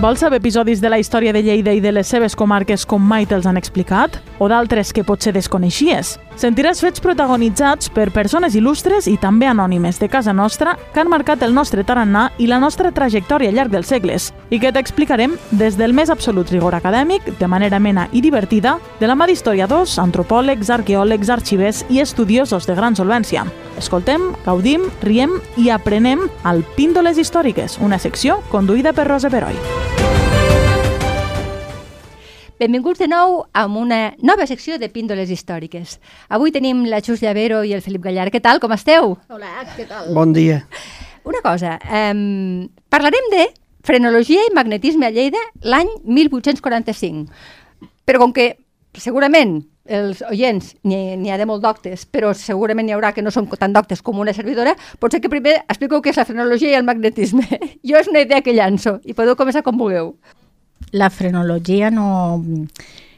[0.00, 3.26] Vols saber episodis de la història de Lleida i de les seves comarques com mai
[3.28, 4.14] te'ls han explicat?
[4.40, 6.14] O d'altres que potser desconeixies?
[6.40, 11.42] Sentiràs fets protagonitzats per persones il·lustres i també anònimes de casa nostra que han marcat
[11.44, 15.76] el nostre tarannà i la nostra trajectòria al llarg dels segles i que t'explicarem des
[15.76, 20.72] del més absolut rigor acadèmic, de manera amena i divertida, de la mà d'historiadors, antropòlegs,
[20.80, 23.44] arqueòlegs, arxivers i estudiosos de gran solvència.
[23.76, 29.60] Escoltem, gaudim, riem i aprenem al Píndoles Històriques, una secció conduïda per Rosa Peroi.
[32.60, 35.94] Benvinguts de nou a una nova secció de Píndoles Històriques.
[36.28, 38.26] Avui tenim la Xus Llavero i el Felip Gallar.
[38.28, 39.14] Què tal, com esteu?
[39.32, 40.10] Hola, què tal?
[40.12, 40.58] Bon dia.
[41.24, 43.46] Una cosa, um, parlarem de
[43.80, 47.32] frenologia i magnetisme a Lleida l'any 1845.
[48.04, 48.50] Però com que
[48.92, 53.48] segurament els oients n'hi ha de molt doctes, però segurament n'hi haurà que no són
[53.56, 56.84] tan doctes com una servidora, potser que primer expliqueu què és la frenologia i el
[56.84, 57.48] magnetisme.
[57.88, 60.12] jo és una idea que llanço i podeu començar com vulgueu.
[60.92, 62.42] La frenologia no,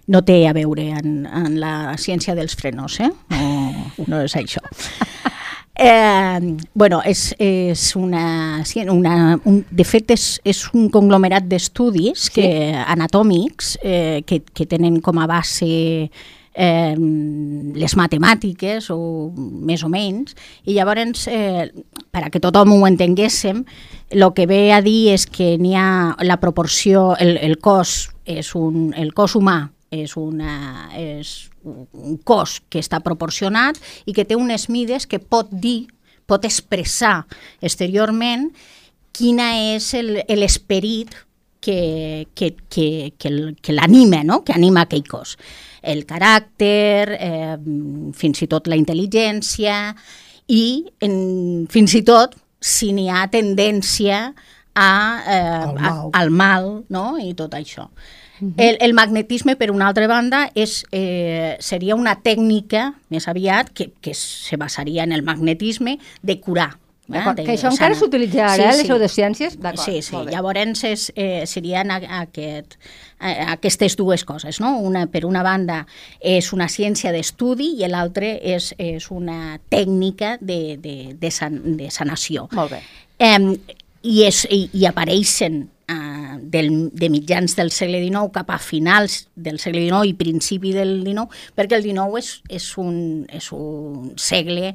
[0.06, 3.10] no té a veure en, en la ciència dels frenos, eh?
[3.32, 4.64] No, no és això.
[5.74, 9.14] Eh, bueno, és, és una, una
[9.48, 12.34] un, de fet és, és un conglomerat d'estudis sí.
[12.36, 16.10] que, anatòmics eh, que, que tenen com a base
[16.54, 21.70] eh, les matemàtiques, o més o menys, i llavors, eh,
[22.12, 23.64] per a que tothom ho entenguéssim,
[24.12, 28.54] el que ve a dir és que n'hi ha la proporció, el, el cos és
[28.54, 34.36] un, el cos humà és, una, és un cos que està proporcionat i que té
[34.38, 35.86] unes mides que pot dir,
[36.26, 37.26] pot expressar
[37.60, 38.50] exteriorment
[39.12, 39.92] quina és
[40.32, 41.12] l'esperit
[41.62, 44.42] que, que, que, que, que l'anima, no?
[44.42, 45.36] que anima aquell cos.
[45.82, 47.56] El caràcter, eh,
[48.14, 49.76] fins i tot la intel·ligència
[50.48, 50.64] i
[51.02, 51.14] en,
[51.70, 54.24] fins i tot si n'hi ha tendència
[54.74, 54.90] a,
[55.26, 57.06] eh, al mal, a, al mal no?
[57.18, 57.90] i tot això.
[58.56, 63.92] El, el magnetisme, per una altra banda, és, eh, seria una tècnica, més aviat, que,
[64.02, 66.72] que se basaria en el magnetisme de curar.
[67.12, 67.44] Eh?
[67.44, 69.58] Que això encara s'utilitza ara, sí, eh, les pseudociències?
[69.84, 70.22] Sí, sí.
[70.30, 72.78] Llavors és, eh, serien aquest,
[73.20, 74.60] eh, aquestes dues coses.
[74.60, 74.78] No?
[74.78, 75.86] Una, per una banda
[76.20, 81.90] és una ciència d'estudi i l'altra és, és una tècnica de, de, de, san, de
[81.90, 82.48] sanació.
[82.52, 82.82] Molt bé.
[83.18, 83.38] Eh,
[84.02, 89.26] i, és, i, i apareixen eh, del, de mitjans del segle XIX cap a finals
[89.34, 92.98] del segle XIX i principi del XIX, perquè el XIX és, és, un,
[93.30, 94.74] és un segle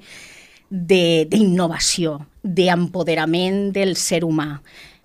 [0.69, 4.49] d'innovació, d'empoderament del ser humà.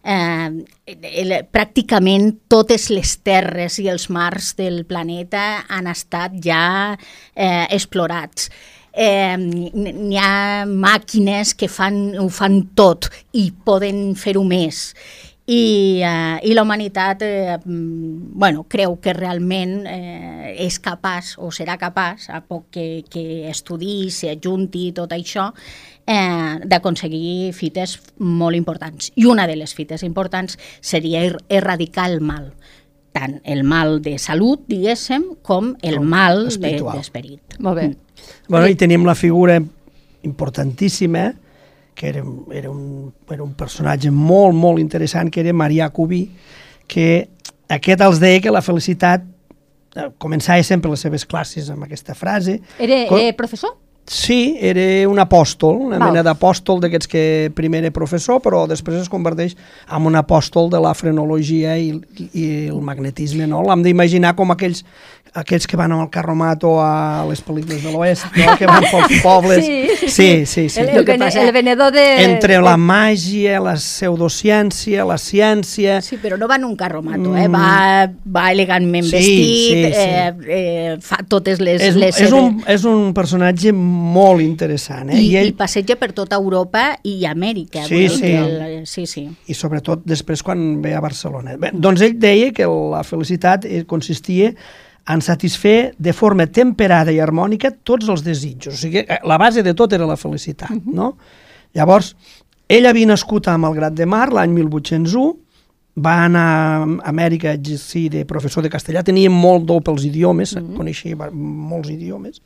[0.02, 0.50] Eh,
[0.86, 8.50] el, pràcticament totes les terres i els mars del planeta han estat ja eh, explorats
[8.92, 14.92] eh, n'hi ha màquines que fan, ho fan tot i poden fer-ho més
[15.46, 21.50] i, eh, i la humanitat eh, mm, bueno, creu que realment eh, és capaç o
[21.50, 25.50] serà capaç, a poc que, que estudi, s'ajunti tot això,
[26.06, 29.10] eh, d'aconseguir fites molt importants.
[29.16, 32.52] I una de les fites importants seria er erradicar el mal
[33.12, 37.42] tant el mal de salut, diguéssim, com el com mal d'esperit.
[37.44, 37.88] De, Molt bé.
[37.90, 38.22] Mm.
[38.48, 39.58] Bueno, i tenim la figura
[40.24, 41.26] importantíssima
[41.94, 42.22] que era,
[42.52, 46.24] era, un, era un personatge molt, molt interessant, que era Marià Cubí,
[46.88, 47.28] que
[47.72, 49.24] aquest els deia que la felicitat
[49.96, 52.58] eh, començava sempre les seves classes amb aquesta frase.
[52.78, 53.76] Era eh, professor?
[54.02, 56.10] Sí, era un apòstol, una Val.
[56.10, 57.22] mena d'apòstol d'aquests que
[57.54, 59.54] primer era professor, però després es converteix
[59.86, 61.92] en un apòstol de la frenologia i,
[62.34, 63.62] i el magnetisme, no?
[63.68, 64.82] L'hem d'imaginar com aquells
[65.32, 68.56] aquells que van al Carromato a les pel·lícules de l'Oest, no?
[68.60, 69.64] que van pels pobles.
[69.64, 70.68] Sí, sí, sí.
[70.68, 70.80] sí.
[70.80, 72.04] El, el, el, passa, el venedor de...
[72.26, 76.00] Entre la màgia, la pseudociència, la ciència...
[76.04, 77.46] Sí, però no va en un Carromato, eh?
[77.48, 80.04] va, va elegantment sí, vestit, sí, sí.
[80.04, 81.80] Eh, eh, fa totes les...
[81.80, 85.14] És, les és, un, és un personatge molt interessant.
[85.14, 85.16] Eh?
[85.16, 85.52] I, I, ell...
[85.54, 87.86] I passeja per tota Europa i Amèrica.
[87.88, 88.36] Sí, sí.
[88.36, 89.26] El, sí, sí.
[89.48, 91.56] I sobretot després quan ve a Barcelona.
[91.60, 94.52] Bé, doncs ell deia que la felicitat eh, consistia
[95.08, 98.74] en satisfer de forma temperada i harmònica tots els desitjos.
[98.74, 100.94] O sigui, eh, la base de tot era la felicitat, uh -huh.
[100.94, 101.16] no?
[101.74, 102.14] Llavors,
[102.68, 105.36] ell havia nascut a Malgrat de Mar l'any 1801,
[105.94, 106.46] va anar
[106.82, 110.76] a Amèrica a exercir de professor de castellà, tenia molt do pels idiomes, uh -huh.
[110.76, 112.40] coneixia molts idiomes,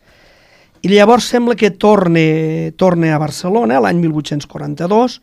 [0.82, 5.20] i llavors sembla que torne, torne a Barcelona l'any 1842,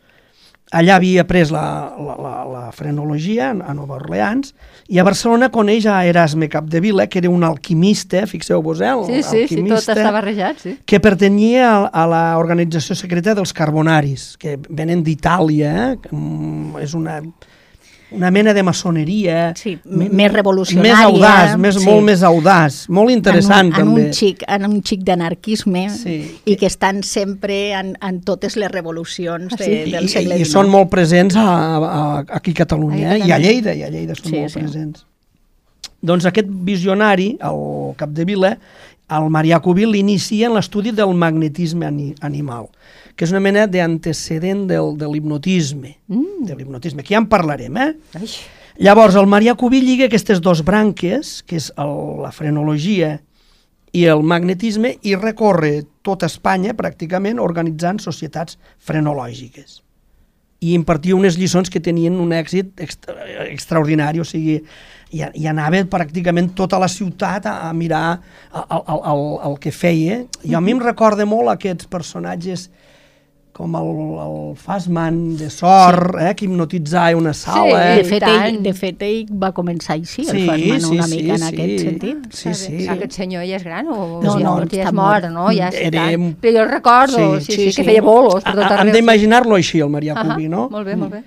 [0.72, 4.54] allà havia après la, la, la, la frenologia a Nova Orleans
[4.88, 8.94] i a Barcelona coneix a Erasme Capdevila, que era un alquimista, fixeu-vos, eh?
[9.06, 10.76] Sí, sí, alquimista, sí, tot està barrejat, sí.
[10.84, 16.14] Que pertanyia a, a l'organització secreta dels Carbonaris, que venen d'Itàlia, eh?
[16.82, 17.20] és una
[18.16, 19.52] una mena de maçoneria.
[19.58, 20.94] Sí, més revolucionària.
[20.94, 21.84] Més audaç, més, sí.
[21.88, 22.78] molt més audaç.
[22.88, 24.00] Molt interessant, en un, també.
[24.02, 26.16] En un xic, en un xic d'anarquisme Sí.
[26.44, 29.90] i que estan sempre en, en totes les revolucions de, sí?
[29.92, 30.48] del I, segle i, XIX.
[30.48, 33.26] I són molt presents a, a, aquí a Catalunya, A eh?
[33.26, 34.60] i a Lleida, i a Lleida són Sí, molt sí.
[34.60, 35.04] presents.
[36.02, 38.56] Doncs aquest visionari, el Capdevila,
[39.14, 42.70] el Marià Cubil l'inicia en l'estudi del magnetisme ani animal,
[43.14, 46.44] que és una mena d'antecedent del, de l'hipnotisme, mm.
[46.48, 47.90] de l'hipnotisme, que ja en parlarem, eh?
[48.18, 48.30] Ai,
[48.74, 51.92] Llavors, el Marià Cubí lliga aquestes dos branques, que és el,
[52.24, 53.20] la frenologia
[53.94, 59.78] i el magnetisme, i recorre tota Espanya, pràcticament, organitzant societats frenològiques.
[60.64, 63.14] I impartia unes lliçons que tenien un èxit extra,
[63.46, 64.58] extraordinari, o sigui,
[65.10, 68.06] i, i anava pràcticament tota la ciutat a, a mirar
[68.54, 70.22] el, el, el, el que feia.
[70.44, 72.70] I a mi em recorda molt aquests personatges
[73.54, 77.84] com el, el Fassman de Sort, eh, que hipnotitzava una sala.
[77.94, 78.48] de, i fet, tant.
[78.48, 81.44] ell, de fet, ell va començar així, el Sí, Fassman, sí, una sí, mica en
[81.44, 81.50] sí.
[81.52, 82.24] aquest sentit.
[82.34, 82.88] Sí, sí.
[82.96, 85.30] Aquest senyor ja és gran o No, ja, no, ja està és mort, mort.
[85.36, 85.46] no?
[85.54, 86.08] Ja està Era-.
[86.42, 87.86] Però jo el recordo, sí, sí, sí, sí, que sí.
[87.92, 88.88] feia bolos per tot arreu.
[88.88, 90.66] Hem d'imaginar-lo així, el Marià Ahà, Cubí, no?
[90.74, 91.22] Molt bé, molt bé.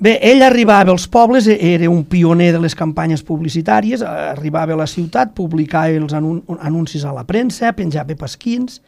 [0.00, 4.76] Bé, ell arribava als pobles, e- era un pioner de les campanyes publicitàries, arribava a
[4.78, 8.80] la ciutat, publicava els anun anuncis a la premsa, penjava pasquins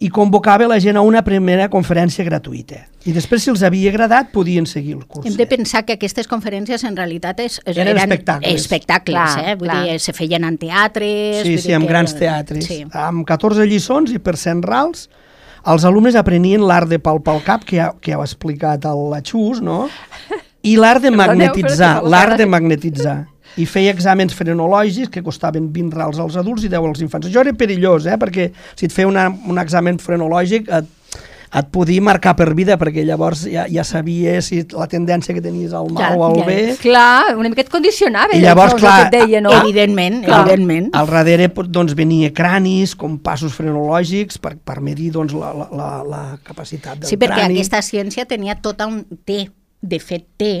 [0.00, 2.86] i convocava la gent a una primera conferència gratuïta.
[3.04, 5.26] I després, si els havia agradat, podien seguir el curs.
[5.28, 8.54] Hem de pensar que aquestes conferències en realitat és, és, Eren espectacles.
[8.62, 9.54] espectacles Clar, eh?
[9.60, 9.82] Vull clar.
[9.90, 11.42] dir, se feien en teatres...
[11.44, 12.64] Sí, sí, amb que- grans teatres.
[12.64, 12.86] Sí.
[12.96, 15.10] Amb 14 lliçons i per 100 rals,
[15.68, 18.86] els alumnes aprenien l'art de palpar el cap, que ja, que ja ho ha explicat
[18.88, 19.84] el Lachús, no?
[20.62, 23.18] I l'art de magnetitzar, l'art de magnetitzar.
[23.58, 27.26] I feia exàmens frenològics que costaven 20 rals als adults i 10 als infants.
[27.26, 28.14] Això era perillós, eh?
[28.20, 30.86] perquè si et feia una, un examen frenològic et,
[31.50, 35.72] et podia marcar per vida, perquè llavors ja, ja sabies si la tendència que tenies
[35.74, 36.44] al mal Ja, o al ja.
[36.46, 36.58] bé.
[36.78, 38.36] Clar, una mica et condicionava.
[38.36, 39.50] I llavors, que clar, et deia, no?
[39.58, 40.44] Evidentment, Clar.
[40.46, 40.90] evidentment.
[40.94, 45.88] Al darrere doncs, venia cranis, com passos frenològics, per, per medir doncs, la, la, la,
[46.06, 47.58] la capacitat del Sí, perquè crani.
[47.58, 49.02] aquesta ciència tenia tota un...
[49.26, 49.48] té,
[49.80, 50.52] de fet té,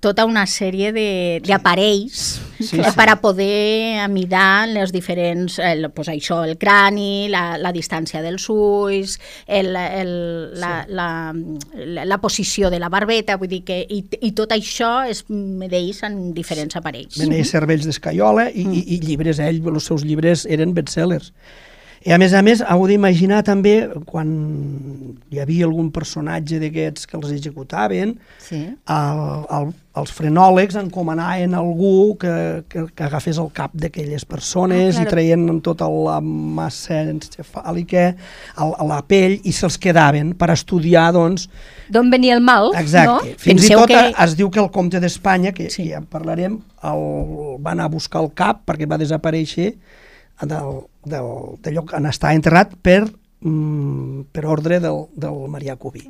[0.00, 2.90] tota una sèrie de- d'aparells Sí, sí, sí.
[2.96, 8.48] per a poder amidar les diferents, el, pues això, el crani, la, la distància dels
[8.50, 10.10] ulls, el, el,
[10.58, 11.08] la, la,
[11.74, 16.02] la, la posició de la barbeta, vull dir que i, i tot això es medeix
[16.06, 17.18] en diferents aparells.
[17.22, 21.30] Venia cervells d'escaiola i, i, i llibres, ell, els seus llibres eren bestsellers.
[22.06, 24.28] I a més a més, heu d'imaginar també quan
[25.32, 28.60] hi havia algun personatge d'aquests que els executaven, Sí.
[28.88, 29.22] el,
[29.58, 35.06] el, els frenòlegs encomanaven algú que, que, que agafés el cap d'aquelles persones Ah, i
[35.10, 38.14] traien tota la massa encefàlica
[38.56, 41.48] a la pell i se'ls quedaven per estudiar, doncs,
[41.90, 43.08] D'on venia el mal, Exacte.
[43.10, 43.18] no?
[43.40, 45.82] Fins Penseu i tot que- es diu que el comte d'Espanya, que Sí.
[45.82, 45.88] sí.
[45.90, 47.02] ja en parlarem, el,
[47.64, 49.74] va anar a buscar el cap perquè va desaparèixer
[50.46, 53.06] del, del, del lloc on està enterrat per,
[53.40, 56.02] mm, per ordre del, del Marià Cubí.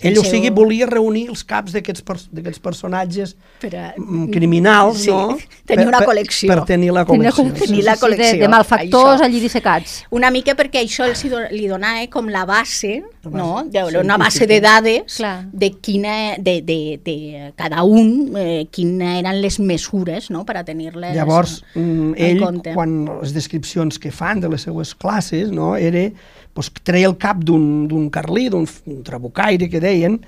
[0.00, 5.10] Ell, o sigui, volia reunir els caps d'aquests d'aquests personatges Per a- mm, criminals, Sí,
[5.10, 5.36] no?
[5.66, 6.48] tenir una per, col·lecció.
[6.48, 7.36] Per, per tenir la Tenia col·lecció.
[7.36, 9.24] com- Tenir la sí, de, col·lecció, de malfactors això.
[9.24, 10.04] allí dissecats.
[10.10, 13.64] Una mica perquè això els li donava com la base, La base no?
[13.64, 15.46] de, una base de dades Clar.
[15.52, 20.44] de quina, de, de, de cada un, eh, quines eren les mesures no?
[20.48, 22.74] per a tenir-les Llavors, mm, en ell, compte.
[22.74, 26.06] quan les descripcions que fan de les seues classes, no, era,
[26.54, 28.66] doncs, treia el cap d'un d'un carlí, d'un
[29.04, 30.20] trabucaire, que deien,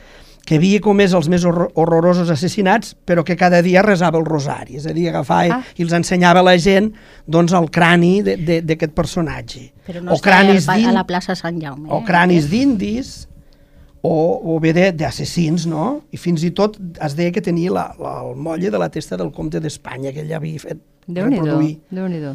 [0.47, 4.77] que havia comès els més horror horrorosos assassinats, però que cada dia resava el rosari,
[4.77, 5.63] és a dir, agafava Ah.
[5.79, 6.93] i els ensenyava a la gent
[7.27, 9.73] doncs, el crani d'aquest personatge.
[9.87, 11.89] Però no o cranis a d'in- la plaça Sant Jaume.
[11.91, 12.05] o eh?
[12.05, 13.29] cranis d'indis,
[14.03, 16.03] o, o bé d'assassins, no?
[16.11, 19.17] I fins i tot es deia que tenia la, la, el molle de la testa
[19.17, 21.77] del comte d'Espanya, que ell havia fet Déu-n'hi-do, reproduir.
[21.91, 22.35] Déu-n'hi-do.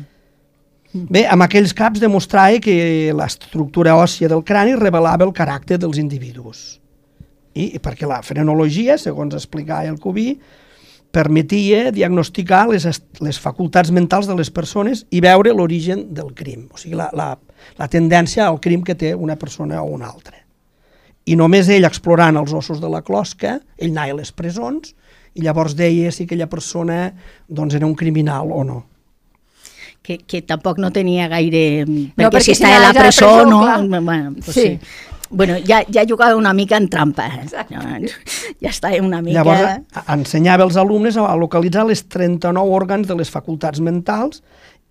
[1.11, 6.79] Bé, amb aquells caps demostrava que l'estructura òssia del crani revelava el caràcter dels individus.
[7.57, 10.29] I, i perquè la frenologia, segons explicava el Cubí,
[11.11, 12.85] permetia diagnosticar les,
[13.23, 17.31] les facultats mentals de les persones i veure l'origen del crim, o sigui, la, la,
[17.79, 20.37] la tendència al crim que té una persona o una altra.
[21.27, 24.93] I només ell, explorant els ossos de la closca, ell anava a les presons
[25.35, 27.09] i llavors deia si aquella persona
[27.47, 28.83] doncs, era un criminal o no.
[30.07, 31.83] que, que tampoc no tenia gaire...
[31.83, 33.59] No, perquè, perquè si si està a la anaves a la presó, presó, no?
[33.65, 34.01] clar.
[34.05, 34.61] Bueno, pues Sí.
[34.61, 35.16] sí.
[35.29, 37.27] Bueno, ja, ja jugava una mica en trampa.
[37.27, 37.47] Eh?
[37.69, 37.81] Ja,
[38.61, 39.41] ja està una mica...
[39.41, 44.41] Llavors, ensenyava als alumnes a localitzar les 39 òrgans de les facultats mentals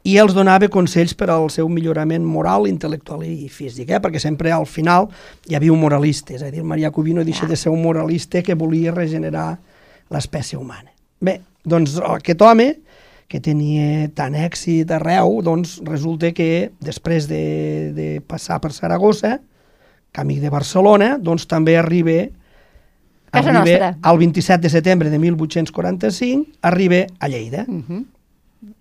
[0.07, 3.99] i els donava consells per al seu millorament moral, intel·lectual i físic, eh?
[4.02, 5.09] perquè sempre al final
[5.50, 8.43] hi havia un moralista, és a dir, Maria Cubí no deixa de ser un moralista
[8.47, 9.57] que volia regenerar
[10.14, 10.93] l'espècie humana.
[11.19, 12.69] Bé, doncs aquest home,
[13.26, 17.43] que tenia tant èxit arreu, doncs resulta que després de,
[17.97, 19.40] de passar per Saragossa,
[20.16, 22.25] camí de Barcelona, doncs també arriba,
[23.30, 24.12] Casa arriba nostra.
[24.12, 27.66] el 27 de setembre de 1845, arriba a Lleida.
[27.68, 28.04] Mhm.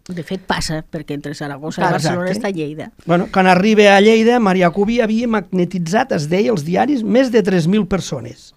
[0.07, 2.47] De fet, passa, perquè entre Saragossa i Barcelona exacte.
[2.47, 2.91] està Lleida.
[3.05, 7.41] Bueno, quan arriba a Lleida, Maria Cubí havia magnetitzat, es deia, els diaris, més de
[7.43, 8.53] 3.000 persones.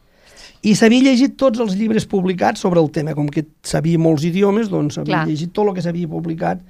[0.62, 3.14] I s'havia llegit tots els llibres publicats sobre el tema.
[3.14, 5.26] Com que sabia molts idiomes, doncs havia Clar.
[5.28, 6.60] llegit tot el que s'havia publicat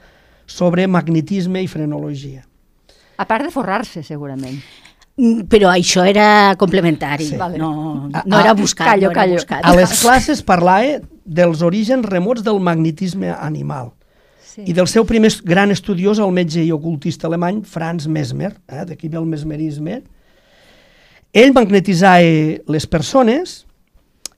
[0.46, 2.44] sobre magnetisme i frenologia.
[3.18, 4.60] A part de forrar-se, segurament.
[5.18, 7.37] Mm, Però això era complementari, Sí.
[7.37, 7.58] vale.
[7.58, 8.87] no, no ah, era buscat.
[8.87, 9.34] callo, no era callo.
[9.34, 9.64] buscat.
[9.64, 13.92] A les classes parlava dels orígens remots del magnetisme animal
[14.44, 14.62] Sí.
[14.66, 19.08] i del seu primer gran estudiós, el metge i ocultista alemany Franz Mesmer, eh, d'aquí
[19.08, 20.02] ve el mesmerisme.
[21.32, 22.22] Ell magnetitzava
[22.66, 23.66] les persones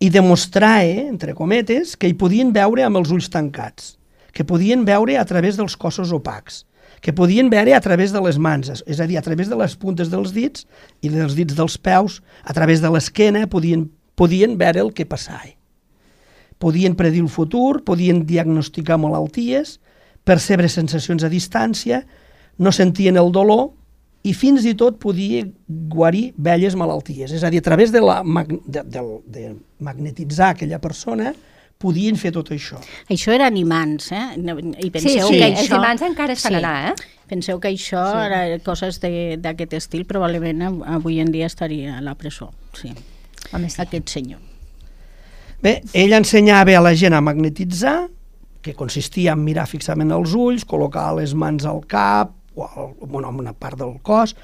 [0.00, 3.98] i demostrava, entre cometes, que hi podien veure amb els ulls tancats,
[4.32, 6.64] que podien veure a través dels cossos opacs,
[7.00, 9.76] que podien veure a través de les mans, és a dir, a través de les
[9.80, 10.66] puntes dels dits
[11.00, 15.54] i dels dits dels peus, a través de l'esquena, podien, podien veure el que passava.
[16.60, 19.78] Podien predir el futur, podien diagnosticar malalties,
[20.28, 22.02] percebre sensacions a distància,
[22.60, 23.70] no sentien el dolor
[24.20, 27.32] i fins i tot podia guarir velles malalties.
[27.32, 29.44] És a dir, a través de, la, de, de, de
[29.80, 31.32] magnetitzar aquella persona,
[31.80, 32.76] podien fer tot això.
[33.08, 34.26] Això eren imants, eh?
[34.36, 35.78] I Sí, penseu sí, que els això...
[35.80, 37.08] imants encara es fan anar, eh?
[37.30, 38.26] Penseu que això, sí.
[38.26, 42.50] era coses de- d'aquest estil, probablement av- avui en dia estaria a la presó.
[42.74, 42.90] Sí.
[43.52, 43.80] Home, sí.
[43.82, 44.40] Aquest senyor.
[45.62, 48.08] Bé, ell ensenyava a la gent a magnetitzar,
[48.60, 53.30] que consistia en mirar fixament els ulls, col·locar les mans al cap, o al, bueno,
[53.30, 54.34] en una part del cos,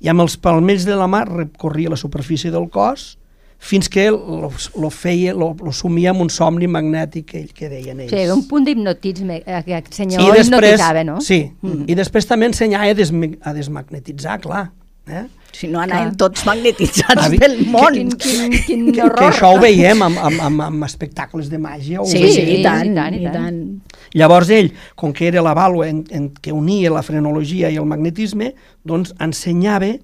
[0.00, 3.18] i amb els palmells de la mà recorria la superfície del cos
[3.58, 7.68] fins que lo, lo feia, lo, lo sumia amb un somni magnètic que, ell- que
[7.72, 8.10] deien ells.
[8.12, 11.20] Sí, un punt d'hipnotisme, eh, que el senyor I després, hipnotitzava, no?
[11.20, 11.86] Sí, mm.
[11.88, 14.68] i després també ensenyava a, desmi, a desmagnetitzar, clar.
[15.08, 15.24] Eh?
[15.56, 16.16] Si no anaven Clar.
[16.18, 17.94] tots magnetitzats Avi- del món.
[17.94, 19.18] Quin, quin, quin Que, horror.
[19.20, 22.00] que això ho veiem amb, amb, amb, amb espectacles de màgia.
[22.02, 22.34] Ho Sí, veiem.
[22.34, 23.34] sí, i tant, i tant, i i tant.
[23.34, 24.00] tant.
[24.18, 27.86] Llavors ell, com que era la vàlua en, en que unia la frenologia i el
[27.86, 28.50] magnetisme,
[28.84, 29.94] doncs ensenyava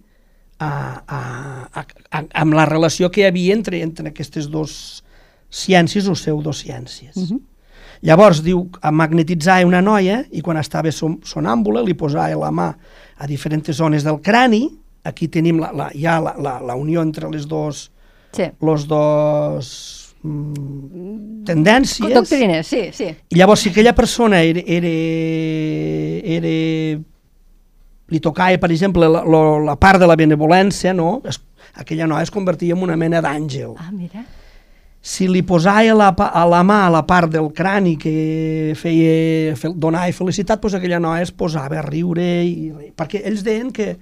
[0.59, 1.21] a, a,
[1.73, 5.03] a, a, amb la relació que hi havia entre, entre aquestes dues
[5.53, 7.17] ciències o pseudociències.
[7.17, 7.41] Uh -huh.
[8.03, 12.75] Llavors, diu, a magnetitzar una noia i quan estava sonàmbula li posava la mà
[13.17, 14.69] a diferents zones del crani,
[15.05, 17.91] aquí tenim la, la, ja la, la, la unió entre les dos,
[18.33, 18.45] Sí.
[18.61, 22.15] los dos mm, tendències.
[22.15, 23.05] Doctrines, sí, sí.
[23.29, 24.89] I llavors, si aquella persona era, era,
[26.25, 27.03] era
[28.13, 29.41] li tocava, per exemple, la, la,
[29.73, 31.17] la part de la benevolència, no?
[31.29, 31.41] Es,
[31.81, 33.75] aquella noia es convertia en una mena d'àngel.
[33.81, 34.25] Ah, mira.
[35.03, 39.73] Si li posava la, a la mà a la part del crani que feia, fe,
[39.75, 43.97] donava felicitat, doncs aquella noia es posava a riure, i, perquè ells deien que,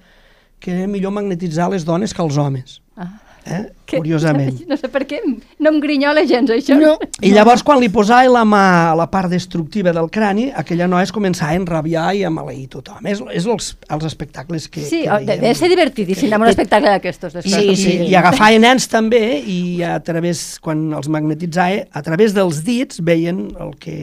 [0.61, 3.15] que era millor magnetitzar les dones que els homes, Ah.
[3.47, 3.73] Eh?
[3.87, 4.61] Que, curiosament.
[4.71, 6.77] No sé per què no em grinyola gens, això.
[6.79, 6.93] No.
[7.27, 11.09] I llavors, quan li posava la mà a la part destructiva del crani, aquella noia
[11.09, 13.07] es començava a enrabiar i a maleir tothom.
[13.11, 16.93] És, és els, els espectacles que, Sí, que de- deve ser divertidíssim amb un espectacle
[16.95, 17.35] d'aquestos.
[17.45, 17.97] Sí, I, sí.
[18.11, 23.49] I agafava nens també i a través, quan els magnetitzava, a través dels dits veien
[23.59, 23.99] el que,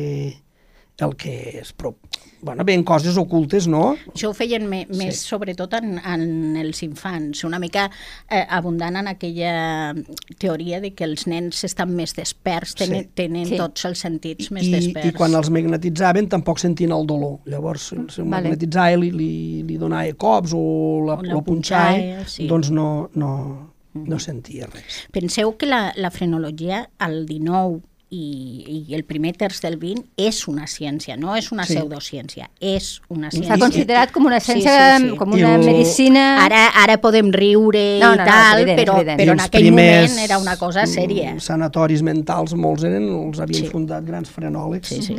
[0.99, 1.71] el que es...
[1.73, 1.95] Pro...
[2.41, 3.95] Bueno, veien coses ocultes, no?
[4.13, 7.87] Això ho feien me, més sobretot en, en els infants, una mica
[8.29, 9.95] eh, abundant en aquella
[10.37, 13.09] teoria de que els nens estan més desperts, tenen, Sí.
[13.15, 13.57] tenen Sí.
[13.57, 15.09] tots els sentits més I, desperts.
[15.09, 17.39] I quan els magnetitzaven tampoc sentien el dolor.
[17.45, 18.29] Llavors, si, el Vale.
[18.51, 19.31] magnetitzava li, li,
[19.63, 20.61] li donava cops o
[21.07, 22.47] la, O la lo punxava, punxava, sí.
[22.47, 25.07] doncs no, no, no sentia res.
[25.11, 30.47] Penseu que la, la frenologia al 19 i, i el primer terç del 20 és
[30.47, 31.73] una ciència, no és una Sí.
[31.75, 33.49] pseudociència, és una ciència.
[33.49, 35.15] S'ha considerat com una Sí, ciència, sí, sí.
[35.17, 36.45] com I una el- medicina...
[36.45, 39.19] Ara, ara podem riure No, no, i no, tal, evident, és però, evident.
[39.19, 41.33] però I en aquell moment era una cosa sèria.
[41.35, 43.69] mm, Sanatoris mentals, molts eren, els havien Sí.
[43.69, 44.87] fundat grans frenòlegs.
[44.87, 45.15] Sí, sí.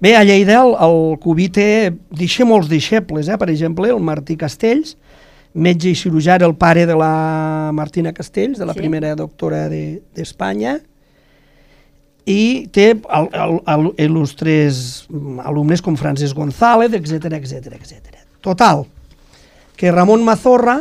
[0.00, 3.36] Bé, a Lleida el, el Cubí té, deixa molts deixebles, eh?
[3.38, 4.96] per exemple, el Martí Castells,
[5.52, 8.78] metge i cirurgià, era el pare de la Martina Castells, de la Sí.
[8.78, 10.78] primera doctora de- d'Espanya,
[12.30, 14.80] i té el, el, el, il·lustres
[15.42, 18.22] alumnes com Francesc González, etc etc etc.
[18.44, 18.84] Total,
[19.76, 20.80] que Ramon Mazorra,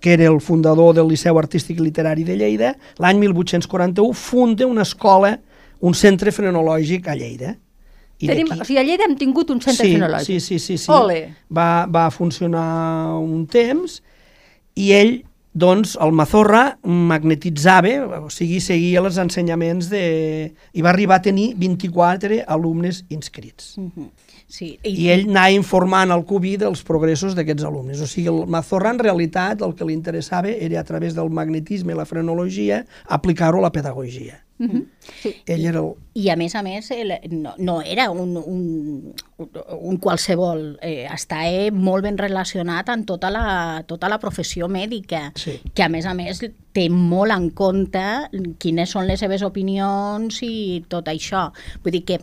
[0.00, 4.86] que era el fundador del Liceu Artístic i Literari de Lleida, l'any 1841 funda una
[4.88, 5.36] escola,
[5.80, 7.54] un centre frenològic a Lleida.
[8.20, 10.26] I Tenim, o sigui, a Lleida hem tingut un centre sí, frenològic.
[10.26, 10.76] Sí, sí, sí.
[10.80, 10.90] sí.
[10.92, 11.22] Ole.
[11.52, 14.00] Va, va funcionar un temps
[14.76, 15.14] i ell
[15.52, 20.02] doncs el Mazorra magnetitzava, o sigui, seguia els ensenyaments de...
[20.72, 23.76] i va arribar a tenir 24 alumnes inscrits.
[23.76, 24.10] -hmm.
[24.50, 24.80] Sí.
[24.82, 28.00] I, I ell anava informant al Cubi dels progressos d'aquests alumnes.
[28.02, 31.92] O sigui, el Mazorra, en realitat, el que li interessava era, a través del magnetisme
[31.94, 34.42] i la frenologia, aplicar-ho a la pedagogia.
[34.60, 34.86] Mm -hmm.
[35.22, 35.34] sí.
[35.46, 35.94] Ell era el...
[36.14, 39.14] I a més a més el, no, no era un, un,
[39.80, 45.32] un qualsevol, eh, està eh, molt ben relacionat amb tota la, tota la professió mèdica,
[45.34, 45.60] sí.
[45.74, 48.04] que a més a més té molt en compte
[48.58, 51.50] quines són les seves opinions i tot això.
[51.82, 52.20] Vull dir que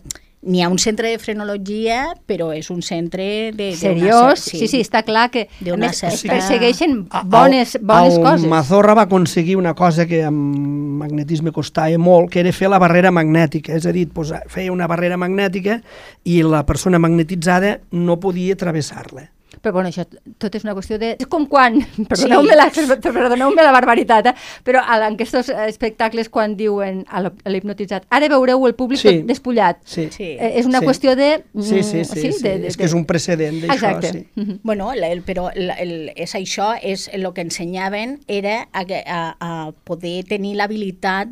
[0.48, 3.70] n'hi ha un centre de frenologia, però és un centre de...
[3.78, 4.42] Seriós?
[4.48, 4.62] Sí.
[4.64, 6.32] sí, sí, està clar que a més, certa...
[6.32, 8.48] persegueixen bones, bones el, coses.
[8.48, 12.82] El Mazorra va aconseguir una cosa que amb magnetisme costava molt, que era fer la
[12.82, 15.82] barrera magnètica, és a dir, posar, feia una barrera magnètica
[16.26, 19.28] i la persona magnetitzada no podia travessar-la.
[19.62, 20.06] Però bueno, això
[20.38, 21.16] tot és una qüestió de...
[21.20, 21.80] És com quan,
[22.12, 22.58] perdoneu-me sí.
[22.62, 24.36] la, perdoneu la barbaritat, eh?
[24.66, 29.10] però en aquests espectacles quan diuen a l'hipnotitzat, ara veureu el públic sí.
[29.10, 29.82] tot despullat.
[29.86, 30.08] Sí.
[30.14, 30.30] sí.
[30.36, 30.90] Eh, és una sí.
[30.90, 31.30] qüestió de...
[31.58, 32.06] Sí, sí, sí.
[32.06, 32.44] sí, sí.
[32.44, 33.96] De, de, és que és un precedent d'això.
[34.08, 34.26] Sí.
[34.36, 34.60] Mm -hmm.
[34.64, 39.36] Bueno, el, el, però el, el, és això, és el que ensenyaven era a, a,
[39.40, 41.28] a poder tenir l'habilitat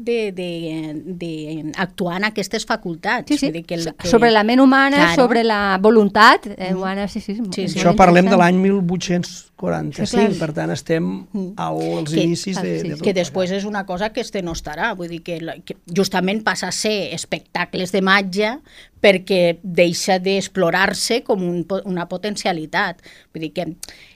[1.16, 3.28] d'actuar en aquestes facultats.
[3.30, 3.46] Sí, sí.
[3.48, 4.08] Vull dir que el, que...
[4.08, 5.22] Sobre la ment humana, claro.
[5.22, 7.36] sobre la voluntat eh, humana, sí, sí.
[7.36, 7.80] sí, sí.
[7.80, 11.52] Això parlem de l'any 1845, sí, per tant estem mm.
[11.62, 13.04] als que, inicis de, de tot.
[13.06, 16.70] Que després és una cosa que este no estarà, vull dir que, que justament passa
[16.72, 18.56] a ser espectacles de màgia
[19.04, 23.04] perquè deixa d'explorar-se com un, una potencialitat.
[23.34, 23.68] Vull dir que,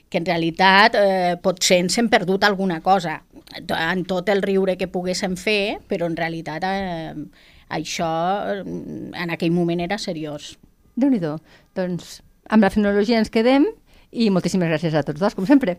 [0.08, 3.20] que en realitat eh, potser ens hem perdut alguna cosa
[3.60, 7.14] en tot el riure que poguéssim fer, però en realitat eh,
[7.70, 8.10] això
[8.64, 10.56] en aquell moment era seriós.
[10.96, 11.20] déu nhi
[11.74, 13.66] Doncs amb la fenologia ens quedem
[14.12, 15.78] i moltíssimes gràcies a tots dos, com sempre.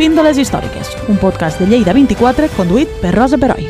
[0.00, 3.69] Píndoles històriques, un podcast de Lleida 24 conduït per Rosa Peroi.